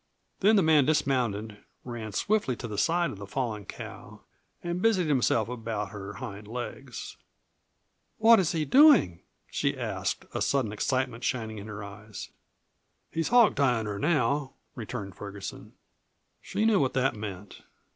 Then 0.39 0.55
the 0.55 0.63
man 0.63 0.85
dismounted, 0.85 1.59
ran 1.85 2.11
swiftly 2.11 2.55
to 2.55 2.67
the 2.67 2.79
side 2.79 3.11
of 3.11 3.19
the 3.19 3.27
fallen 3.27 3.65
cow, 3.65 4.21
and 4.63 4.81
busied 4.81 5.05
himself 5.05 5.47
about 5.47 5.89
her 5.91 6.13
hind 6.13 6.47
legs. 6.47 7.17
"What 8.17 8.39
is 8.39 8.51
he 8.51 8.65
doing?" 8.65 9.19
she 9.51 9.77
asked, 9.77 10.25
a 10.33 10.41
sudden 10.41 10.71
excitement 10.71 11.23
shining 11.23 11.59
in 11.59 11.67
her 11.67 11.83
eyes. 11.83 12.29
"He's 13.11 13.27
hog 13.27 13.53
tieing 13.53 13.85
her 13.85 13.99
now," 13.99 14.53
returned 14.73 15.13
Ferguson. 15.15 15.73
She 16.41 16.65
knew 16.65 16.79
what 16.79 16.95
that 16.95 17.13
meant. 17.15 17.61